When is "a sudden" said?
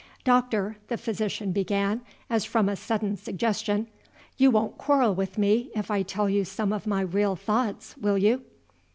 2.67-3.17